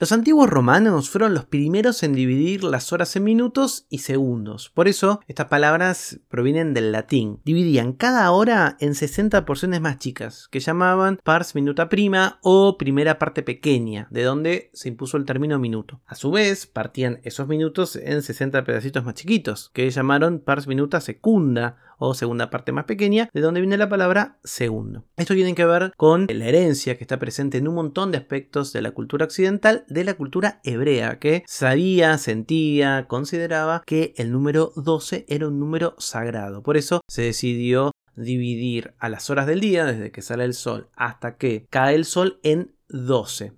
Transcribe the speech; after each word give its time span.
Los 0.00 0.12
antiguos 0.12 0.48
romanos 0.48 1.10
fueron 1.10 1.34
los 1.34 1.44
primeros 1.44 2.02
en 2.02 2.14
dividir 2.14 2.64
las 2.64 2.90
horas 2.90 3.14
en 3.16 3.24
minutos 3.24 3.84
y 3.90 3.98
segundos. 3.98 4.70
Por 4.70 4.88
eso, 4.88 5.20
estas 5.28 5.48
palabras 5.48 6.20
provienen 6.30 6.72
del 6.72 6.90
latín. 6.90 7.38
Dividían 7.44 7.92
cada 7.92 8.30
hora 8.30 8.78
en 8.80 8.94
60 8.94 9.44
porciones 9.44 9.82
más 9.82 9.98
chicas, 9.98 10.48
que 10.50 10.60
llamaban 10.60 11.18
pars 11.22 11.54
minuta 11.54 11.90
prima 11.90 12.38
o 12.42 12.78
primera 12.78 13.18
parte 13.18 13.42
pequeña, 13.42 14.08
de 14.10 14.22
donde 14.22 14.70
se 14.72 14.88
impuso 14.88 15.18
el 15.18 15.26
término 15.26 15.58
minuto. 15.58 16.00
A 16.06 16.14
su 16.14 16.30
vez, 16.30 16.66
partían 16.66 17.20
esos 17.22 17.46
minutos 17.46 17.94
en 17.94 18.22
60 18.22 18.64
pedacitos 18.64 19.04
más 19.04 19.12
chiquitos, 19.12 19.68
que 19.74 19.90
llamaron 19.90 20.38
pars 20.40 20.66
minuta 20.66 21.02
secunda 21.02 21.76
o 22.00 22.14
segunda 22.14 22.50
parte 22.50 22.72
más 22.72 22.86
pequeña, 22.86 23.28
de 23.32 23.40
donde 23.40 23.60
viene 23.60 23.76
la 23.76 23.88
palabra 23.88 24.38
segundo. 24.42 25.04
Esto 25.16 25.34
tiene 25.34 25.54
que 25.54 25.64
ver 25.64 25.92
con 25.96 26.26
la 26.28 26.46
herencia 26.46 26.96
que 26.96 27.04
está 27.04 27.18
presente 27.18 27.58
en 27.58 27.68
un 27.68 27.74
montón 27.74 28.10
de 28.10 28.18
aspectos 28.18 28.72
de 28.72 28.82
la 28.82 28.90
cultura 28.90 29.26
occidental, 29.26 29.84
de 29.88 30.04
la 30.04 30.14
cultura 30.14 30.60
hebrea, 30.64 31.18
que 31.18 31.44
sabía, 31.46 32.16
sentía, 32.18 33.06
consideraba 33.06 33.82
que 33.86 34.14
el 34.16 34.32
número 34.32 34.72
12 34.76 35.26
era 35.28 35.46
un 35.46 35.60
número 35.60 35.94
sagrado. 35.98 36.62
Por 36.62 36.76
eso 36.76 37.02
se 37.06 37.22
decidió 37.22 37.92
dividir 38.16 38.94
a 38.98 39.08
las 39.08 39.30
horas 39.30 39.46
del 39.46 39.60
día, 39.60 39.84
desde 39.84 40.10
que 40.10 40.22
sale 40.22 40.44
el 40.44 40.54
sol 40.54 40.88
hasta 40.94 41.36
que 41.36 41.66
cae 41.70 41.94
el 41.94 42.04
sol, 42.04 42.40
en 42.42 42.74
12. 42.88 43.52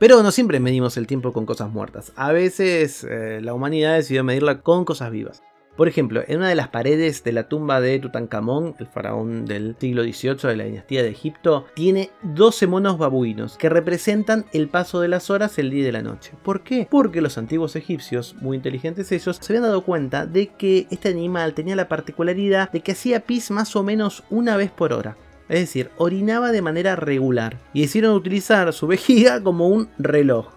Pero 0.01 0.23
no 0.23 0.31
siempre 0.31 0.59
medimos 0.59 0.97
el 0.97 1.05
tiempo 1.05 1.31
con 1.31 1.45
cosas 1.45 1.69
muertas. 1.69 2.11
A 2.15 2.31
veces 2.31 3.03
eh, 3.07 3.39
la 3.39 3.53
humanidad 3.53 3.97
decidió 3.97 4.23
medirla 4.23 4.61
con 4.61 4.83
cosas 4.83 5.11
vivas. 5.11 5.43
Por 5.77 5.87
ejemplo, 5.87 6.23
en 6.27 6.39
una 6.39 6.49
de 6.49 6.55
las 6.55 6.69
paredes 6.69 7.23
de 7.23 7.31
la 7.31 7.47
tumba 7.47 7.79
de 7.79 7.99
Tutankamón, 7.99 8.73
el 8.79 8.87
faraón 8.87 9.45
del 9.45 9.75
siglo 9.79 10.01
XVIII 10.01 10.49
de 10.49 10.55
la 10.55 10.63
dinastía 10.63 11.03
de 11.03 11.09
Egipto, 11.09 11.67
tiene 11.75 12.09
12 12.23 12.65
monos 12.65 12.97
babuinos 12.97 13.57
que 13.57 13.69
representan 13.69 14.45
el 14.53 14.69
paso 14.69 15.01
de 15.01 15.07
las 15.07 15.29
horas 15.29 15.59
el 15.59 15.69
día 15.69 15.81
y 15.81 15.85
de 15.85 15.91
la 15.91 16.01
noche. 16.01 16.31
¿Por 16.41 16.63
qué? 16.63 16.87
Porque 16.89 17.21
los 17.21 17.37
antiguos 17.37 17.75
egipcios, 17.75 18.35
muy 18.41 18.57
inteligentes 18.57 19.11
ellos, 19.11 19.37
se 19.39 19.53
habían 19.53 19.65
dado 19.65 19.83
cuenta 19.83 20.25
de 20.25 20.47
que 20.47 20.87
este 20.89 21.09
animal 21.09 21.53
tenía 21.53 21.75
la 21.75 21.87
particularidad 21.87 22.71
de 22.71 22.81
que 22.81 22.93
hacía 22.93 23.19
pis 23.19 23.51
más 23.51 23.75
o 23.75 23.83
menos 23.83 24.23
una 24.31 24.57
vez 24.57 24.71
por 24.71 24.93
hora 24.93 25.15
es 25.51 25.59
decir, 25.59 25.91
orinaba 25.97 26.51
de 26.51 26.61
manera 26.61 26.95
regular, 26.95 27.59
y 27.73 27.81
decidieron 27.81 28.15
utilizar 28.15 28.71
su 28.73 28.87
vejiga 28.87 29.43
como 29.43 29.67
un 29.67 29.89
reloj. 29.97 30.47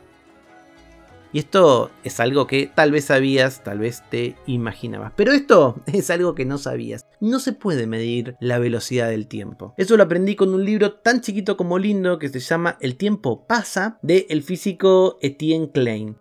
Y 1.33 1.41
esto 1.41 1.91
es 2.05 2.21
algo 2.21 2.47
que 2.47 2.71
tal 2.73 2.93
vez 2.93 3.07
sabías, 3.07 3.65
tal 3.65 3.81
vez 3.81 4.05
te 4.09 4.37
imaginabas. 4.47 5.13
Pero 5.17 5.33
esto 5.33 5.83
es 5.87 6.09
algo 6.11 6.37
que 6.37 6.45
no 6.45 6.59
sabías. 6.59 7.09
No 7.21 7.41
se 7.41 7.53
puede 7.53 7.89
medir 7.89 8.37
la 8.39 8.61
velocidad 8.61 9.09
del 9.09 9.27
tiempo. 9.27 9.75
Eso 9.77 9.97
lo 9.97 10.05
aprendí 10.05 10.37
con 10.37 10.55
un 10.55 10.65
libro 10.65 10.93
tan 10.93 11.23
chiquito 11.23 11.57
como 11.57 11.81
lindo 11.81 12.21
que 12.21 12.29
se 12.29 12.39
llama 12.39 12.79
El 12.81 12.95
tiempo 12.95 13.49
pasa 13.49 13.99
de 14.01 14.29
el 14.31 14.45
físico 14.45 15.19
Etienne 15.23 15.73
Klein. 15.73 16.17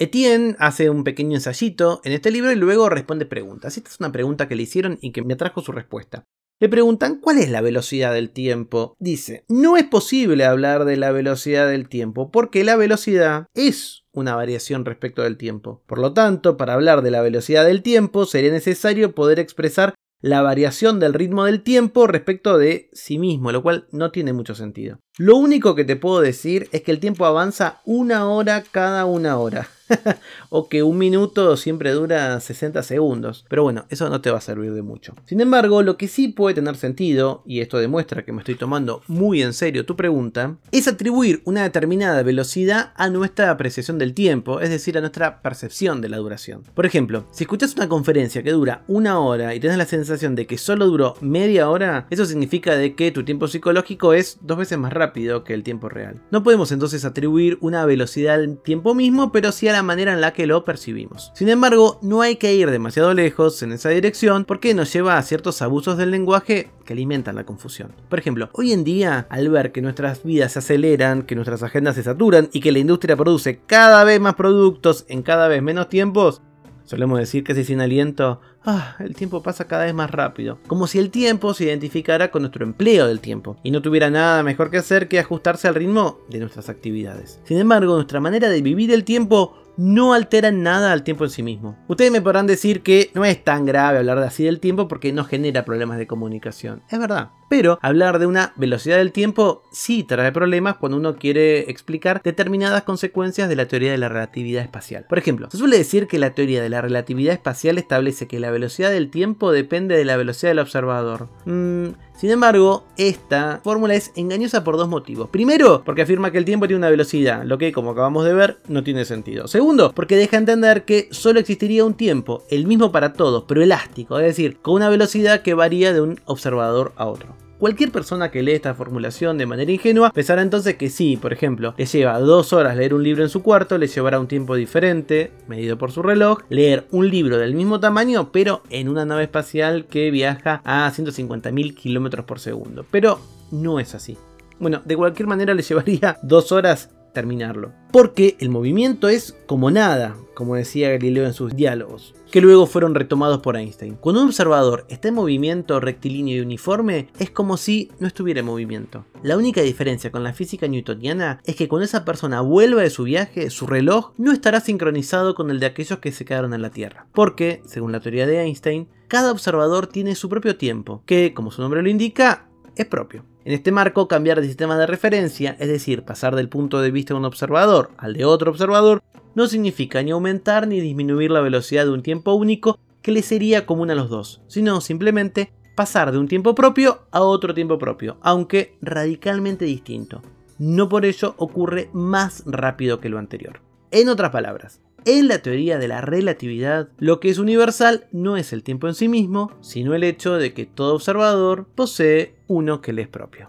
Etienne 0.00 0.56
hace 0.58 0.90
un 0.90 1.04
pequeño 1.04 1.36
ensayito 1.36 2.00
en 2.02 2.12
este 2.12 2.32
libro 2.32 2.50
y 2.50 2.56
luego 2.56 2.88
responde 2.88 3.24
preguntas. 3.24 3.76
Esta 3.76 3.88
es 3.88 4.00
una 4.00 4.10
pregunta 4.10 4.48
que 4.48 4.56
le 4.56 4.64
hicieron 4.64 4.98
y 5.00 5.12
que 5.12 5.22
me 5.22 5.34
atrajo 5.34 5.62
su 5.62 5.70
respuesta. 5.70 6.26
Le 6.58 6.70
preguntan 6.70 7.20
cuál 7.20 7.36
es 7.36 7.50
la 7.50 7.60
velocidad 7.60 8.14
del 8.14 8.30
tiempo. 8.30 8.96
Dice, 8.98 9.44
no 9.46 9.76
es 9.76 9.84
posible 9.84 10.46
hablar 10.46 10.86
de 10.86 10.96
la 10.96 11.12
velocidad 11.12 11.68
del 11.68 11.86
tiempo 11.86 12.30
porque 12.30 12.64
la 12.64 12.76
velocidad 12.76 13.46
es 13.54 14.04
una 14.12 14.34
variación 14.34 14.86
respecto 14.86 15.20
del 15.20 15.36
tiempo. 15.36 15.82
Por 15.86 15.98
lo 15.98 16.14
tanto, 16.14 16.56
para 16.56 16.72
hablar 16.72 17.02
de 17.02 17.10
la 17.10 17.20
velocidad 17.20 17.66
del 17.66 17.82
tiempo 17.82 18.24
sería 18.24 18.50
necesario 18.50 19.14
poder 19.14 19.38
expresar 19.38 19.92
la 20.22 20.40
variación 20.40 20.98
del 20.98 21.12
ritmo 21.12 21.44
del 21.44 21.62
tiempo 21.62 22.06
respecto 22.06 22.56
de 22.56 22.88
sí 22.94 23.18
mismo, 23.18 23.52
lo 23.52 23.62
cual 23.62 23.86
no 23.92 24.10
tiene 24.10 24.32
mucho 24.32 24.54
sentido. 24.54 24.98
Lo 25.18 25.36
único 25.36 25.74
que 25.74 25.84
te 25.84 25.96
puedo 25.96 26.20
decir 26.20 26.70
es 26.72 26.80
que 26.80 26.90
el 26.90 27.00
tiempo 27.00 27.26
avanza 27.26 27.82
una 27.84 28.30
hora 28.30 28.64
cada 28.72 29.04
una 29.04 29.36
hora. 29.36 29.68
o 30.50 30.68
que 30.68 30.82
un 30.82 30.98
minuto 30.98 31.56
siempre 31.56 31.92
dura 31.92 32.38
60 32.40 32.82
segundos. 32.82 33.44
Pero 33.48 33.62
bueno, 33.62 33.86
eso 33.88 34.08
no 34.08 34.20
te 34.20 34.30
va 34.30 34.38
a 34.38 34.42
servir 34.42 34.72
de 34.72 34.82
mucho. 34.82 35.14
Sin 35.24 35.40
embargo, 35.40 35.82
lo 35.82 35.96
que 35.96 36.08
sí 36.08 36.28
puede 36.28 36.54
tener 36.54 36.76
sentido, 36.76 37.42
y 37.46 37.60
esto 37.60 37.78
demuestra 37.78 38.24
que 38.24 38.32
me 38.32 38.40
estoy 38.40 38.54
tomando 38.54 39.02
muy 39.06 39.42
en 39.42 39.52
serio 39.52 39.86
tu 39.86 39.96
pregunta, 39.96 40.56
es 40.72 40.88
atribuir 40.88 41.42
una 41.44 41.62
determinada 41.62 42.22
velocidad 42.22 42.92
a 42.96 43.08
nuestra 43.08 43.50
apreciación 43.50 43.98
del 43.98 44.14
tiempo, 44.14 44.60
es 44.60 44.70
decir, 44.70 44.96
a 44.96 45.00
nuestra 45.00 45.42
percepción 45.42 46.00
de 46.00 46.08
la 46.08 46.18
duración. 46.18 46.62
Por 46.74 46.86
ejemplo, 46.86 47.26
si 47.30 47.44
escuchas 47.44 47.74
una 47.76 47.88
conferencia 47.88 48.42
que 48.42 48.52
dura 48.52 48.84
una 48.88 49.20
hora 49.20 49.54
y 49.54 49.60
tienes 49.60 49.78
la 49.78 49.86
sensación 49.86 50.34
de 50.34 50.46
que 50.46 50.58
solo 50.58 50.86
duró 50.86 51.14
media 51.20 51.68
hora, 51.68 52.06
eso 52.10 52.26
significa 52.26 52.76
de 52.76 52.94
que 52.94 53.10
tu 53.10 53.24
tiempo 53.24 53.48
psicológico 53.48 54.12
es 54.12 54.38
dos 54.40 54.58
veces 54.58 54.78
más 54.78 54.92
rápido 54.92 55.44
que 55.44 55.54
el 55.54 55.62
tiempo 55.62 55.88
real. 55.88 56.20
No 56.30 56.42
podemos 56.42 56.72
entonces 56.72 57.04
atribuir 57.04 57.58
una 57.60 57.84
velocidad 57.84 58.36
al 58.36 58.58
tiempo 58.58 58.94
mismo, 58.94 59.32
pero 59.32 59.52
sí 59.52 59.68
a 59.68 59.75
la 59.76 59.82
manera 59.82 60.14
en 60.14 60.20
la 60.20 60.32
que 60.32 60.46
lo 60.46 60.64
percibimos. 60.64 61.32
Sin 61.34 61.48
embargo, 61.50 61.98
no 62.00 62.22
hay 62.22 62.36
que 62.36 62.54
ir 62.54 62.70
demasiado 62.70 63.12
lejos 63.12 63.62
en 63.62 63.72
esa 63.72 63.90
dirección 63.90 64.46
porque 64.46 64.72
nos 64.72 64.90
lleva 64.92 65.18
a 65.18 65.22
ciertos 65.22 65.60
abusos 65.60 65.98
del 65.98 66.10
lenguaje 66.10 66.70
que 66.84 66.94
alimentan 66.94 67.34
la 67.36 67.44
confusión. 67.44 67.92
Por 68.08 68.18
ejemplo, 68.18 68.48
hoy 68.54 68.72
en 68.72 68.84
día, 68.84 69.26
al 69.28 69.50
ver 69.50 69.72
que 69.72 69.82
nuestras 69.82 70.22
vidas 70.22 70.52
se 70.52 70.60
aceleran, 70.60 71.22
que 71.22 71.34
nuestras 71.34 71.62
agendas 71.62 71.96
se 71.96 72.02
saturan 72.02 72.48
y 72.52 72.60
que 72.60 72.72
la 72.72 72.78
industria 72.78 73.16
produce 73.16 73.60
cada 73.66 74.02
vez 74.04 74.18
más 74.18 74.34
productos 74.34 75.04
en 75.08 75.22
cada 75.22 75.46
vez 75.48 75.62
menos 75.62 75.90
tiempos, 75.90 76.40
Solemos 76.86 77.18
decir 77.18 77.42
casi 77.42 77.64
sin 77.64 77.80
aliento, 77.80 78.40
ah, 78.64 78.94
el 79.00 79.16
tiempo 79.16 79.42
pasa 79.42 79.66
cada 79.66 79.86
vez 79.86 79.94
más 79.94 80.08
rápido, 80.08 80.60
como 80.68 80.86
si 80.86 81.00
el 81.00 81.10
tiempo 81.10 81.52
se 81.52 81.64
identificara 81.64 82.30
con 82.30 82.42
nuestro 82.42 82.64
empleo 82.64 83.08
del 83.08 83.18
tiempo 83.18 83.56
y 83.64 83.72
no 83.72 83.82
tuviera 83.82 84.08
nada 84.08 84.44
mejor 84.44 84.70
que 84.70 84.78
hacer 84.78 85.08
que 85.08 85.18
ajustarse 85.18 85.66
al 85.66 85.74
ritmo 85.74 86.20
de 86.28 86.38
nuestras 86.38 86.68
actividades. 86.68 87.40
Sin 87.42 87.58
embargo, 87.58 87.96
nuestra 87.96 88.20
manera 88.20 88.48
de 88.48 88.62
vivir 88.62 88.92
el 88.92 89.02
tiempo 89.02 89.56
no 89.76 90.14
altera 90.14 90.50
nada 90.50 90.92
al 90.92 91.02
tiempo 91.02 91.24
en 91.24 91.30
sí 91.30 91.42
mismo. 91.42 91.76
Ustedes 91.88 92.10
me 92.10 92.20
podrán 92.20 92.46
decir 92.46 92.82
que 92.82 93.10
no 93.14 93.24
es 93.24 93.42
tan 93.42 93.64
grave 93.64 93.98
hablar 93.98 94.18
así 94.18 94.44
del 94.44 94.60
tiempo 94.60 94.88
porque 94.88 95.12
no 95.12 95.24
genera 95.24 95.64
problemas 95.64 95.98
de 95.98 96.06
comunicación. 96.06 96.82
Es 96.88 96.98
verdad. 96.98 97.30
Pero 97.48 97.78
hablar 97.82 98.18
de 98.18 98.26
una 98.26 98.52
velocidad 98.56 98.96
del 98.96 99.12
tiempo 99.12 99.62
sí 99.70 100.02
trae 100.02 100.32
problemas 100.32 100.76
cuando 100.76 100.98
uno 100.98 101.16
quiere 101.16 101.70
explicar 101.70 102.22
determinadas 102.22 102.82
consecuencias 102.82 103.48
de 103.48 103.56
la 103.56 103.68
teoría 103.68 103.92
de 103.92 103.98
la 103.98 104.08
relatividad 104.08 104.62
espacial. 104.62 105.06
Por 105.08 105.18
ejemplo, 105.18 105.48
se 105.50 105.58
suele 105.58 105.78
decir 105.78 106.06
que 106.06 106.18
la 106.18 106.34
teoría 106.34 106.62
de 106.62 106.68
la 106.68 106.80
relatividad 106.80 107.34
espacial 107.34 107.78
establece 107.78 108.26
que 108.26 108.40
la 108.40 108.50
velocidad 108.50 108.90
del 108.90 109.10
tiempo 109.10 109.52
depende 109.52 109.96
de 109.96 110.04
la 110.04 110.16
velocidad 110.16 110.50
del 110.50 110.58
observador. 110.60 111.28
Mm, 111.44 111.88
sin 112.16 112.30
embargo, 112.30 112.86
esta 112.96 113.60
fórmula 113.62 113.94
es 113.94 114.10
engañosa 114.16 114.64
por 114.64 114.78
dos 114.78 114.88
motivos. 114.88 115.28
Primero, 115.28 115.82
porque 115.84 116.02
afirma 116.02 116.30
que 116.30 116.38
el 116.38 116.46
tiempo 116.46 116.66
tiene 116.66 116.78
una 116.78 116.88
velocidad, 116.88 117.44
lo 117.44 117.58
que, 117.58 117.72
como 117.72 117.90
acabamos 117.90 118.24
de 118.24 118.32
ver, 118.32 118.58
no 118.68 118.82
tiene 118.82 119.04
sentido. 119.04 119.48
Segundo, 119.48 119.92
porque 119.94 120.16
deja 120.16 120.38
entender 120.38 120.86
que 120.86 121.08
solo 121.10 121.40
existiría 121.40 121.84
un 121.84 121.94
tiempo, 121.94 122.42
el 122.48 122.66
mismo 122.66 122.90
para 122.90 123.12
todos, 123.12 123.44
pero 123.46 123.62
elástico, 123.62 124.18
es 124.18 124.24
decir, 124.24 124.56
con 124.62 124.74
una 124.74 124.88
velocidad 124.88 125.42
que 125.42 125.52
varía 125.52 125.92
de 125.92 126.00
un 126.00 126.18
observador 126.24 126.94
a 126.96 127.06
otro. 127.06 127.45
Cualquier 127.58 127.90
persona 127.90 128.30
que 128.30 128.42
lee 128.42 128.52
esta 128.52 128.74
formulación 128.74 129.38
de 129.38 129.46
manera 129.46 129.72
ingenua 129.72 130.10
pensará 130.10 130.42
entonces 130.42 130.74
que 130.76 130.90
si, 130.90 131.16
por 131.16 131.32
ejemplo, 131.32 131.74
le 131.78 131.86
lleva 131.86 132.18
dos 132.18 132.52
horas 132.52 132.76
leer 132.76 132.92
un 132.92 133.02
libro 133.02 133.22
en 133.22 133.30
su 133.30 133.42
cuarto, 133.42 133.78
le 133.78 133.86
llevará 133.86 134.20
un 134.20 134.28
tiempo 134.28 134.54
diferente, 134.56 135.32
medido 135.48 135.78
por 135.78 135.90
su 135.90 136.02
reloj, 136.02 136.40
leer 136.50 136.86
un 136.90 137.08
libro 137.08 137.38
del 137.38 137.54
mismo 137.54 137.80
tamaño, 137.80 138.30
pero 138.30 138.62
en 138.68 138.90
una 138.90 139.06
nave 139.06 139.22
espacial 139.22 139.86
que 139.86 140.10
viaja 140.10 140.60
a 140.64 140.92
150.000 140.92 141.74
km 141.74 142.24
por 142.24 142.40
segundo. 142.40 142.84
Pero 142.90 143.20
no 143.50 143.80
es 143.80 143.94
así. 143.94 144.18
Bueno, 144.58 144.82
de 144.84 144.96
cualquier 144.96 145.26
manera 145.26 145.54
le 145.54 145.62
llevaría 145.62 146.18
dos 146.22 146.52
horas 146.52 146.90
terminarlo. 147.16 147.72
Porque 147.92 148.36
el 148.40 148.50
movimiento 148.50 149.08
es 149.08 149.34
como 149.46 149.70
nada, 149.70 150.16
como 150.34 150.54
decía 150.54 150.90
Galileo 150.90 151.24
en 151.24 151.32
sus 151.32 151.56
diálogos, 151.56 152.14
que 152.30 152.42
luego 152.42 152.66
fueron 152.66 152.94
retomados 152.94 153.40
por 153.40 153.56
Einstein. 153.56 153.94
Cuando 153.94 154.20
un 154.20 154.26
observador 154.28 154.84
está 154.90 155.08
en 155.08 155.14
movimiento 155.14 155.80
rectilíneo 155.80 156.36
y 156.36 156.40
uniforme, 156.40 157.08
es 157.18 157.30
como 157.30 157.56
si 157.56 157.90
no 158.00 158.06
estuviera 158.06 158.40
en 158.40 158.46
movimiento. 158.46 159.06
La 159.22 159.38
única 159.38 159.62
diferencia 159.62 160.12
con 160.12 160.24
la 160.24 160.34
física 160.34 160.68
newtoniana 160.68 161.40
es 161.46 161.56
que 161.56 161.68
cuando 161.68 161.86
esa 161.86 162.04
persona 162.04 162.42
vuelva 162.42 162.82
de 162.82 162.90
su 162.90 163.04
viaje, 163.04 163.48
su 163.48 163.66
reloj 163.66 164.12
no 164.18 164.30
estará 164.30 164.60
sincronizado 164.60 165.34
con 165.34 165.50
el 165.50 165.58
de 165.58 165.66
aquellos 165.66 165.98
que 166.00 166.12
se 166.12 166.26
quedaron 166.26 166.52
en 166.52 166.60
la 166.60 166.70
Tierra. 166.70 167.06
Porque, 167.14 167.62
según 167.64 167.92
la 167.92 168.00
teoría 168.00 168.26
de 168.26 168.42
Einstein, 168.42 168.88
cada 169.08 169.32
observador 169.32 169.86
tiene 169.86 170.16
su 170.16 170.28
propio 170.28 170.58
tiempo, 170.58 171.02
que, 171.06 171.32
como 171.32 171.50
su 171.50 171.62
nombre 171.62 171.82
lo 171.82 171.88
indica, 171.88 172.46
es 172.76 172.84
propio. 172.84 173.24
En 173.46 173.52
este 173.52 173.70
marco, 173.70 174.08
cambiar 174.08 174.40
de 174.40 174.48
sistema 174.48 174.76
de 174.76 174.88
referencia, 174.88 175.56
es 175.60 175.68
decir, 175.68 176.02
pasar 176.02 176.34
del 176.34 176.48
punto 176.48 176.80
de 176.80 176.90
vista 176.90 177.14
de 177.14 177.18
un 177.18 177.26
observador 177.26 177.92
al 177.96 178.14
de 178.14 178.24
otro 178.24 178.50
observador, 178.50 179.04
no 179.36 179.46
significa 179.46 180.02
ni 180.02 180.10
aumentar 180.10 180.66
ni 180.66 180.80
disminuir 180.80 181.30
la 181.30 181.40
velocidad 181.40 181.84
de 181.84 181.92
un 181.92 182.02
tiempo 182.02 182.34
único 182.34 182.76
que 183.02 183.12
le 183.12 183.22
sería 183.22 183.64
común 183.64 183.92
a 183.92 183.94
los 183.94 184.10
dos, 184.10 184.42
sino 184.48 184.80
simplemente 184.80 185.52
pasar 185.76 186.10
de 186.10 186.18
un 186.18 186.26
tiempo 186.26 186.56
propio 186.56 187.02
a 187.12 187.20
otro 187.20 187.54
tiempo 187.54 187.78
propio, 187.78 188.16
aunque 188.20 188.76
radicalmente 188.82 189.64
distinto. 189.64 190.22
No 190.58 190.88
por 190.88 191.04
ello 191.04 191.36
ocurre 191.38 191.88
más 191.92 192.42
rápido 192.46 192.98
que 192.98 193.10
lo 193.10 193.18
anterior. 193.18 193.60
En 193.92 194.08
otras 194.08 194.32
palabras, 194.32 194.80
en 195.04 195.28
la 195.28 195.38
teoría 195.38 195.78
de 195.78 195.86
la 195.86 196.00
relatividad, 196.00 196.88
lo 196.98 197.20
que 197.20 197.28
es 197.28 197.38
universal 197.38 198.08
no 198.10 198.36
es 198.36 198.52
el 198.52 198.64
tiempo 198.64 198.88
en 198.88 198.96
sí 198.96 199.06
mismo, 199.06 199.52
sino 199.60 199.94
el 199.94 200.02
hecho 200.02 200.34
de 200.34 200.52
que 200.52 200.66
todo 200.66 200.96
observador 200.96 201.68
posee 201.76 202.35
uno 202.46 202.80
que 202.80 202.92
le 202.92 203.02
es 203.02 203.08
propio. 203.08 203.48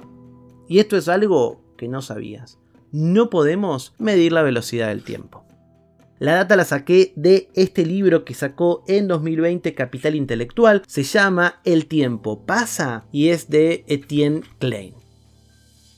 Y 0.67 0.79
esto 0.79 0.97
es 0.97 1.07
algo 1.07 1.61
que 1.77 1.87
no 1.87 2.01
sabías. 2.01 2.59
No 2.91 3.29
podemos 3.29 3.93
medir 3.97 4.33
la 4.33 4.43
velocidad 4.43 4.89
del 4.89 5.03
tiempo. 5.03 5.47
La 6.19 6.33
data 6.33 6.55
la 6.55 6.65
saqué 6.65 7.13
de 7.15 7.49
este 7.53 7.85
libro 7.85 8.25
que 8.25 8.33
sacó 8.33 8.83
en 8.87 9.07
2020 9.07 9.75
Capital 9.75 10.15
Intelectual. 10.15 10.81
Se 10.87 11.03
llama 11.03 11.61
El 11.63 11.85
tiempo 11.85 12.43
pasa 12.45 13.05
y 13.11 13.29
es 13.29 13.49
de 13.49 13.85
Etienne 13.87 14.41
Klein. 14.57 14.95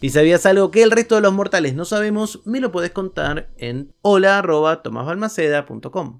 Si 0.02 0.10
sabías 0.10 0.45
algo 0.45 0.72
que 0.72 0.84
el 0.84 0.92
resto 0.92 1.16
de 1.16 1.22
los 1.22 1.31
mortales 1.34 1.74
no 1.74 1.86
sabemos, 1.86 2.42
me 2.45 2.60
lo 2.60 2.69
puedes 2.72 2.92
contar 2.92 3.50
en 3.57 3.94
hola.tomasbalmaceda.com. 4.02 6.19